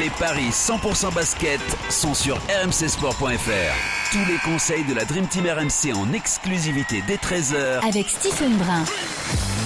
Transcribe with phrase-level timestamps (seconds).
[0.00, 1.60] Les paris 100% basket
[1.90, 4.12] sont sur rmcsport.fr.
[4.12, 8.84] Tous les conseils de la Dream Team RMC en exclusivité dès 13h Avec Stephen Brun.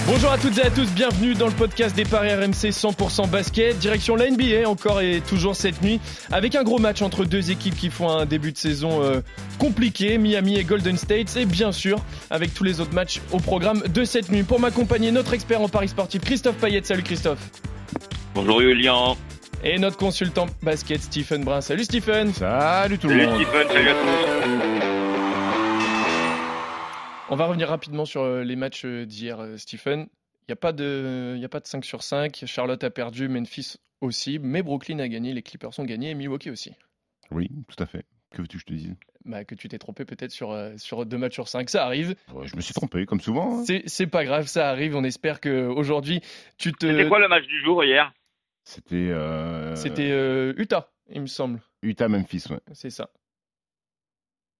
[0.07, 3.77] Bonjour à toutes et à tous, bienvenue dans le podcast des Paris RMC 100% basket.
[3.77, 5.99] Direction la NBA encore et toujours cette nuit
[6.31, 9.21] avec un gros match entre deux équipes qui font un début de saison euh,
[9.59, 13.83] compliqué, Miami et Golden State et bien sûr avec tous les autres matchs au programme
[13.87, 14.43] de cette nuit.
[14.43, 16.81] Pour m'accompagner, notre expert en Paris sportif Christophe Payet.
[16.83, 17.39] Salut Christophe.
[18.33, 19.15] Bonjour Julien.
[19.63, 21.61] Et notre consultant basket Stephen Brun.
[21.61, 22.31] Salut Stephen.
[22.31, 23.41] Salut tout le Salut monde.
[23.45, 23.99] Stephen, salut à tous.
[27.31, 30.07] On va revenir rapidement sur euh, les matchs euh, d'hier, euh, Stephen.
[30.47, 32.43] Il n'y a, pas de- il y a pas de 5 sur 5.
[32.47, 34.39] Charlotte a perdu, Memphis aussi.
[34.41, 36.71] Mais Brooklyn a gagné, les Clippers ont gagné et Milwaukee aussi.
[37.29, 38.05] Oui, tout à fait.
[38.31, 38.95] Que veux-tu que je te dise?
[39.25, 41.69] Bah, que tu t'es trompé peut-être sur, sur deux matchs sur 5.
[41.69, 42.15] Ça arrive.
[42.33, 43.59] Ouais, Je me suis trompé, comme souvent.
[43.59, 43.63] hein.
[43.67, 44.95] C'est c'est pas grave, ça arrive.
[44.95, 46.21] On espère qu'aujourd'hui,
[46.57, 46.87] tu te.
[46.87, 48.11] C'était quoi le match du jour hier?
[48.69, 51.59] C'était euh, C'était euh, Utah, il me semble.
[51.81, 53.09] Utah-Memphis, ouais, C'est ça.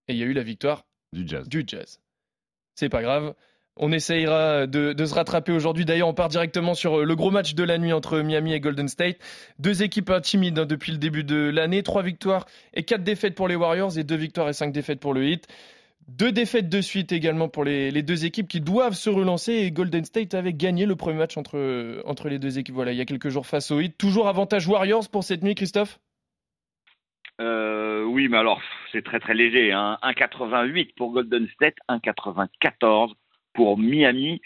[0.08, 1.48] Et il y a eu la victoire du jazz.
[1.48, 2.00] du Jazz.
[2.74, 3.36] C'est pas grave.
[3.76, 5.86] On essayera de, de se rattraper aujourd'hui.
[5.86, 8.60] D'ailleurs, on part directement sur euh, le gros match de la nuit entre Miami et
[8.60, 9.18] Golden State.
[9.60, 11.84] Deux équipes intimides hein, depuis le début de l'année.
[11.84, 15.14] Trois victoires et quatre défaites pour les Warriors et deux victoires et cinq défaites pour
[15.14, 15.48] le Heat.
[16.18, 19.54] Deux défaites de suite également pour les, deux équipes qui doivent se relancer.
[19.54, 22.74] Et Golden State avait gagné le premier match entre, entre les deux équipes.
[22.74, 23.96] Voilà, il y a quelques jours face au Heat.
[23.98, 26.00] Toujours avantage Warriors pour cette nuit, Christophe?
[27.40, 28.60] Euh, Oui, mais alors
[28.92, 29.72] c'est très très léger.
[29.72, 30.00] Hein.
[30.02, 33.14] 1,88 pour Golden State, 1,94
[33.54, 34.42] pour Miami,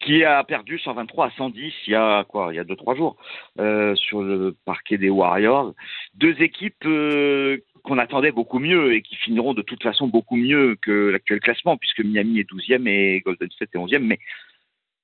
[0.00, 2.48] qui a perdu 123 à 110 il y a quoi?
[2.52, 3.16] Il y a deux trois jours
[3.58, 5.74] euh, sur le parquet des Warriors.
[6.14, 7.58] Deux équipes euh,
[7.90, 11.76] qu'on attendait beaucoup mieux et qui finiront de toute façon beaucoup mieux que l'actuel classement,
[11.76, 13.98] puisque Miami est 12e et Golden State est 11e.
[13.98, 14.20] Mais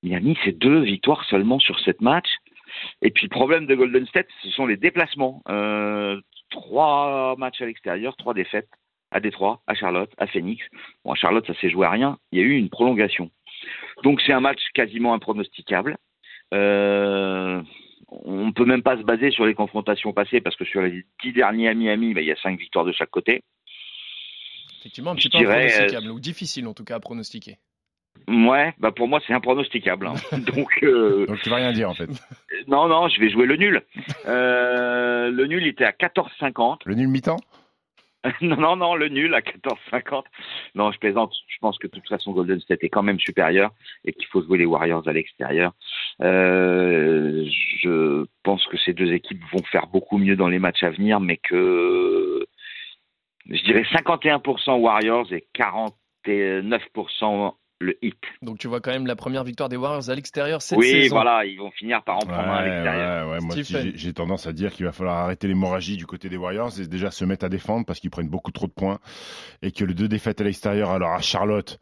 [0.05, 2.37] Miami, c'est deux victoires seulement sur sept matchs.
[3.03, 5.43] Et puis le problème de Golden State, ce sont les déplacements.
[5.49, 6.21] Euh,
[6.51, 8.69] trois matchs à l'extérieur, trois défaites
[9.11, 10.65] à Détroit, à Charlotte, à Phoenix.
[11.05, 12.19] Bon, à Charlotte, ça s'est joué à rien.
[12.31, 13.33] Il y a eu une prolongation.
[14.05, 15.97] Donc c'est un match quasiment impronosticable.
[16.55, 17.61] Euh,
[18.09, 21.05] on ne peut même pas se baser sur les confrontations passées parce que sur les
[21.23, 23.43] dix derniers à Miami, bah, il y a cinq victoires de chaque côté.
[24.81, 27.57] Effectivement, un Je petit peu dirais, impronosticable, ou difficile en tout cas à pronostiquer.
[28.29, 30.07] Ouais, bah pour moi c'est impronosticable.
[30.07, 30.15] hein.
[30.39, 32.09] Donc euh, Donc tu vas rien dire en fait.
[32.67, 33.83] non, non, je vais jouer le nul.
[34.27, 36.79] Euh, le nul était à 14,50.
[36.87, 37.37] Le nul mi-temps?
[38.41, 40.25] non, non, non, le nul à 14,50.
[40.75, 41.35] Non, je plaisante.
[41.49, 43.73] Je pense que de toute façon, Golden State est quand même supérieur
[44.05, 45.73] et qu'il faut jouer les Warriors à l'extérieur.
[46.23, 47.45] Euh,
[47.81, 51.21] je pense que ces deux équipes vont faire beaucoup mieux dans les matchs à venir,
[51.21, 52.47] mais que
[53.49, 58.17] je dirais 51% Warriors et 49% le Heat.
[58.43, 61.15] Donc tu vois quand même la première victoire des Warriors à l'extérieur cette Oui, saison.
[61.17, 63.29] voilà, ils vont finir par en prendre un à l'extérieur.
[63.29, 63.57] ouais, ouais, Moi,
[63.95, 67.11] j'ai tendance à dire qu'il va falloir arrêter l'hémorragie du côté des Warriors et déjà
[67.11, 68.99] se mettre à défendre parce qu'ils prennent beaucoup trop de points
[69.63, 71.79] et que les deux défaites à l'extérieur, alors à Charlotte,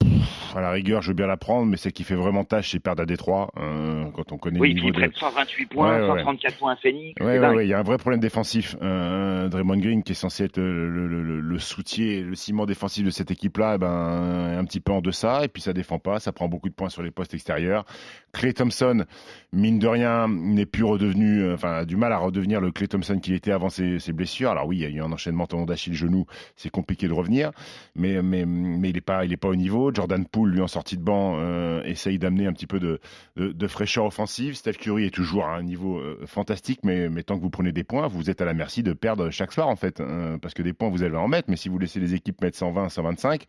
[0.00, 2.72] pff, à la rigueur, je veux bien la prendre, mais c'est qui fait vraiment tâche,
[2.72, 5.92] c'est perdre à Détroit euh, quand on connaît Oui, le niveau de, prennent 128 points,
[5.92, 6.18] Ouais, ouais, ouais.
[6.18, 7.14] 134 points à Phoenix.
[7.18, 8.76] C'est ouais, il y a un vrai problème défensif.
[8.82, 13.04] Euh, Draymond Green, qui est censé être le, le, le, le soutien, le ciment défensif
[13.04, 15.98] de cette équipe-là, eh ben, est un petit peu en deçà, et puis ça défend
[15.98, 17.84] pas, ça prend beaucoup de points sur les postes extérieurs.
[18.32, 19.04] Clay Thompson,
[19.52, 22.88] mine de rien, n'est plus redevenu, euh, enfin, a du mal à redevenir le Clay
[22.88, 24.50] Thompson qu'il était avant ses, ses blessures.
[24.50, 27.50] Alors oui, il y a eu un enchaînement tendon d'Achille genou, c'est compliqué de revenir,
[27.94, 29.89] mais, mais, mais il est pas, il est pas au niveau.
[29.94, 34.04] Jordan Poole, lui, en sortie de banc, euh, essaye d'amener un petit peu de, fraîcheur
[34.04, 34.54] offensive.
[34.54, 37.84] Steph Curry est toujours à un niveau euh, fantastique, mais, tant que vous prenez des
[37.84, 40.00] points, vous êtes à la merci de perdre chaque soir, en fait.
[40.00, 42.40] hein, parce que des points, vous allez en mettre, mais si vous laissez les équipes
[42.40, 43.44] mettre 120, 125,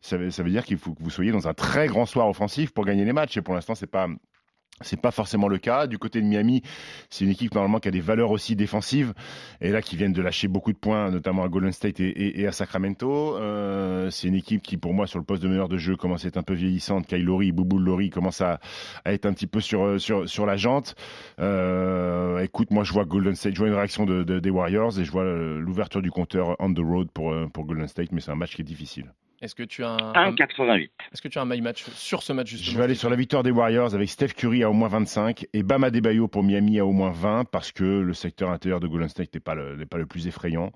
[0.00, 2.72] ça ça veut dire qu'il faut que vous soyez dans un très grand soir offensif
[2.72, 3.36] pour gagner les matchs.
[3.36, 4.08] Et pour l'instant, c'est pas.
[4.82, 5.86] C'est pas forcément le cas.
[5.86, 6.62] Du côté de Miami,
[7.10, 9.12] c'est une équipe normalement qui a des valeurs aussi défensives
[9.60, 12.52] et là qui viennent de lâcher beaucoup de points, notamment à Golden State et, à
[12.52, 13.36] Sacramento.
[13.36, 16.24] Euh, c'est une équipe qui, pour moi, sur le poste de meneur de jeu, commence
[16.24, 17.06] à être un peu vieillissante.
[17.06, 18.58] Kyle Lowry, Boubou Lowry commence à,
[19.04, 20.94] être un petit peu sur la jante.
[21.40, 24.98] Euh, écoute, moi je vois Golden State, je vois une réaction de, de- des Warriors
[24.98, 28.30] et je vois euh, l'ouverture du compteur on the road pour Golden State, mais c'est
[28.30, 29.12] un match qui est difficile.
[29.42, 30.90] Est-ce que tu as un, 1,88.
[31.12, 33.08] Est-ce que tu as un my match sur ce match justement Je vais aller sur
[33.08, 36.42] la victoire des Warriors avec Steph Curry à au moins 25 et Bam Adebayo pour
[36.42, 39.54] Miami à au moins 20 parce que le secteur intérieur de Golden State n'est pas,
[39.54, 40.72] le, pas le plus effrayant.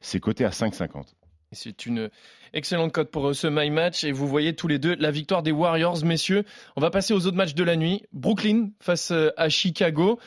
[0.00, 1.14] C'est coté à 5,50.
[1.50, 2.10] C'est une
[2.52, 4.04] excellente cote pour euh, ce My Match.
[4.04, 6.44] Et vous voyez tous les deux la victoire des Warriors, messieurs.
[6.76, 8.02] On va passer aux autres matchs de la nuit.
[8.12, 10.20] Brooklyn face euh, à Chicago.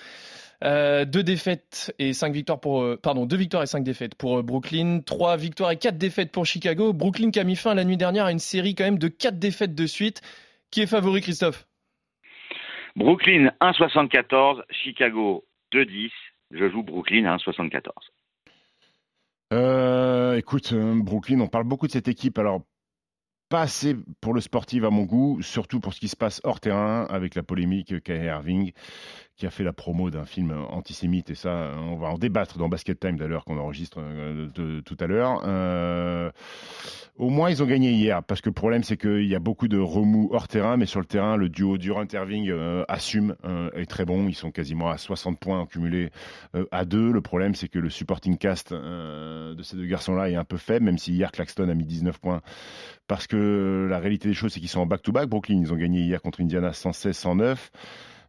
[0.64, 5.00] Euh, deux défaites et cinq victoires pour pardon deux victoires et cinq défaites pour Brooklyn,
[5.06, 6.92] trois victoires et quatre défaites pour Chicago.
[6.92, 9.40] Brooklyn qui a mis fin la nuit dernière à une série quand même de quatre
[9.40, 10.22] défaites de suite.
[10.72, 11.66] Qui est favori, Christophe?
[12.96, 16.12] Brooklyn 1,74, Chicago 2,10.
[16.52, 17.92] Je joue Brooklyn à 1,74.
[19.52, 22.38] Euh, écoute, euh, Brooklyn, on parle beaucoup de cette équipe.
[22.38, 22.62] Alors,
[23.50, 26.60] pas assez pour le sportif à mon goût, surtout pour ce qui se passe hors
[26.60, 28.72] terrain avec la polémique Kyrie Irving
[29.36, 32.68] qui a fait la promo d'un film antisémite et ça on va en débattre dans
[32.68, 35.42] Basket Time d'ailleurs qu'on enregistre euh, tout à l'heure.
[35.46, 36.30] Euh,
[37.20, 39.68] au moins ils ont gagné hier parce que le problème c'est qu'il y a beaucoup
[39.68, 43.36] de remous hors terrain mais sur le terrain le duo Durant Irving euh, assume
[43.76, 46.10] est très bon, ils sont quasiment à 60 points cumulés
[46.72, 47.12] à deux.
[47.12, 50.58] Le problème c'est que le supporting cast de ces deux garçons là est un peu
[50.58, 52.42] faible même si hier Claxton a mis 19 points
[53.08, 55.30] parce que la réalité des choses c'est qu'ils sont en back-to-back.
[55.30, 57.58] Brooklyn ils ont gagné hier contre Indiana 116-109.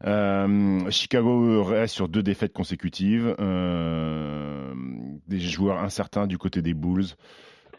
[0.07, 3.35] Euh, Chicago reste sur deux défaites consécutives.
[3.39, 4.73] Euh,
[5.29, 7.07] des joueurs incertains du côté des Bulls.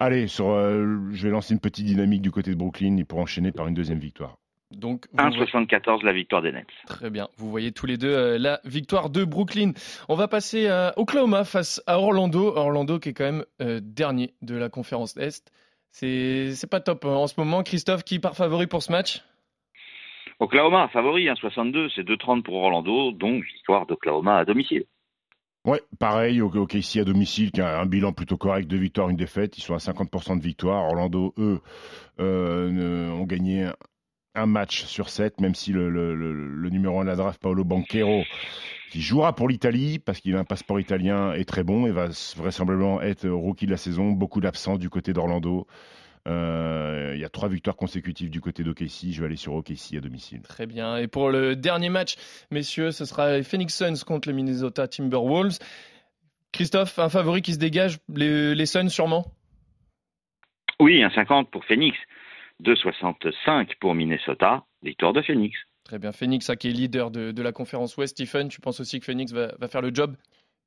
[0.04, 3.52] Allez, sur, euh, je vais lancer une petite dynamique du côté de Brooklyn pour enchaîner
[3.52, 4.36] par une deuxième victoire.
[4.72, 6.66] Donc 1,74 la victoire des Nets.
[6.88, 7.28] Très bien.
[7.38, 9.74] Vous voyez tous les deux la victoire de Brooklyn.
[10.10, 12.48] On va passer à Oklahoma face à Orlando.
[12.56, 13.46] Orlando qui est quand même
[13.82, 15.52] dernier de la conférence Est.
[15.92, 17.10] C'est pas top hein.
[17.10, 17.62] en ce moment.
[17.62, 19.22] Christophe, qui part favori pour ce match?
[20.40, 24.86] Oklahoma, favori, 1,62, c'est 2,30 pour Orlando, donc victoire d'Oklahoma à domicile.
[25.64, 29.18] Ouais, pareil, OK, ici à domicile, qui a un bilan plutôt correct, deux victoires, une
[29.18, 30.86] défaite, ils sont à 50% de victoire.
[30.86, 31.62] Orlando, eux,
[32.20, 33.70] euh, ont gagné
[34.34, 38.24] un match sur sept, même si le, numéro 1 de la draft, Paolo Banquero,
[38.92, 42.08] qui jouera pour l'Italie, parce qu'il a un passeport italien, est très bon et va
[42.38, 44.12] vraisemblablement être rookie de la saison.
[44.12, 45.68] Beaucoup d'absents du côté d'Orlando.
[46.28, 49.12] Euh, il y a trois victoires consécutives du côté d'OKC.
[49.12, 50.42] Je vais aller sur OKC à domicile.
[50.42, 50.98] Très bien.
[50.98, 52.16] Et pour le dernier match,
[52.52, 55.58] messieurs, ce sera Phoenix Suns contre les Minnesota Timberwolves.
[56.52, 59.26] Christophe, un favori qui se dégage, les, Suns sûrement?
[60.80, 61.98] Oui, un 50 pour Phoenix,
[62.64, 65.58] 2,65 pour Minnesota, victoire de Phoenix.
[65.86, 68.18] Très bien, Phoenix qui est leader de, la conférence Ouest.
[68.18, 70.16] Stephen, tu penses aussi que Phoenix va, faire le job?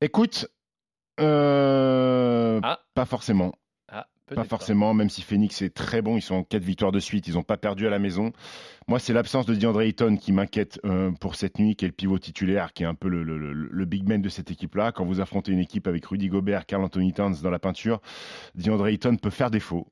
[0.00, 0.46] Écoute,
[1.20, 2.80] euh, ah.
[2.94, 3.54] pas forcément.
[4.26, 7.29] Pas forcément, même si Phoenix est très bon, ils sont en 4 victoires de suite,
[7.29, 8.32] ils n'ont pas perdu à la maison.
[8.88, 11.94] Moi, c'est l'absence de DeAndre Ayton qui m'inquiète euh, pour cette nuit, qui est le
[11.94, 14.93] pivot titulaire, qui est un peu le, big man de cette équipe-là.
[14.93, 18.00] Quand vous affrontez une équipe avec Rudy Gobert, Carl Anthony Towns dans la peinture,
[18.55, 19.88] DeAndre Ayton peut faire défaut.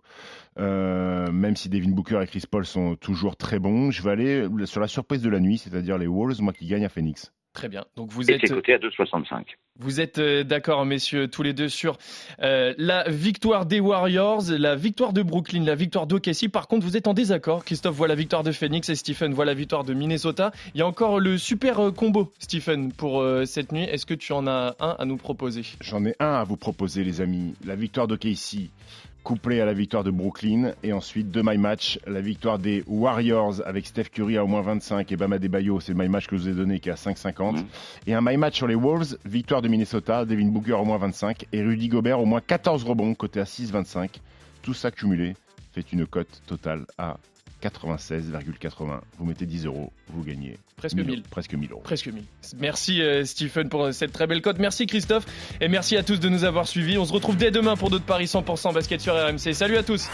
[0.58, 4.48] Euh, même si Devin Booker et Chris Paul sont toujours très bons, je vais aller
[4.64, 7.32] sur la surprise de la nuit, c'est-à-dire les Wolves, moi qui gagne à Phoenix.
[7.52, 7.84] Très bien.
[7.96, 8.48] Donc vous êtes.
[8.48, 9.44] coté à 2,65.
[9.78, 11.98] Vous êtes euh, d'accord, messieurs, tous les deux, sur
[12.42, 16.48] euh, la victoire des Warriors, la victoire de Brooklyn, la victoire d'OKC.
[16.50, 17.64] Par contre, vous êtes en désaccord.
[17.64, 20.50] Christophe voit la victoire de Phoenix et Stephen voit la victoire de Minnesota.
[20.74, 23.84] Il y a encore le super euh, combo, Stephen, pour cette nuit.
[23.84, 25.62] Est-ce que tu en as un à nous proposer?
[25.80, 27.54] J'en ai un à vous proposer, les amis.
[27.66, 28.70] La victoire d'OKC
[29.22, 30.72] couplé à la victoire de Brooklyn.
[30.82, 34.62] Et ensuite, de my match, la victoire des Warriors avec Steph Curry à au moins
[34.62, 36.92] 25 et Bama Debayo, c'est le my match que je vous ai donné qui est
[36.92, 37.56] à 5,50.
[37.56, 37.64] Mm.
[38.06, 41.46] Et un my match sur les Wolves, victoire de Minnesota, Devin Booker au moins 25
[41.52, 44.10] et Rudy Gobert au moins 14 rebonds, côté à 6,25.
[44.62, 45.34] Tout ça cumulé
[45.72, 47.16] fait une cote totale à
[47.62, 49.00] 96,80.
[49.18, 51.22] Vous mettez 10 euros, vous gagnez presque 1000.
[51.30, 51.80] Presque 1000 euros.
[51.82, 52.24] Presque 1000.
[52.58, 54.58] Merci euh, Stephen pour cette très belle cote.
[54.58, 55.26] Merci Christophe.
[55.60, 56.98] Et merci à tous de nous avoir suivis.
[56.98, 59.54] On se retrouve dès demain pour d'autres paris 100% basket sur RMC.
[59.54, 60.08] Salut à tous.